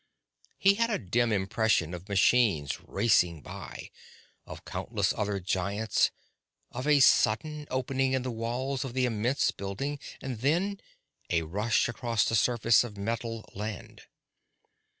He 0.57 0.73
had 0.73 0.89
a 0.89 0.97
dim 0.97 1.31
impression 1.31 1.93
of 1.93 2.09
machines 2.09 2.79
racing 2.81 3.41
by, 3.43 3.91
of 4.47 4.65
countless 4.65 5.13
other 5.15 5.39
giants, 5.39 6.09
of 6.71 6.87
a 6.87 6.99
sudden 6.99 7.67
opening 7.69 8.13
in 8.13 8.23
the 8.23 8.31
walls 8.31 8.83
of 8.83 8.95
the 8.95 9.05
immense 9.05 9.51
building, 9.51 9.99
and 10.19 10.39
then 10.39 10.81
a 11.29 11.43
rush 11.43 11.87
across 11.87 12.25
the 12.25 12.33
surface 12.33 12.83
of 12.83 12.97
metal 12.97 13.47
land. 13.53 14.07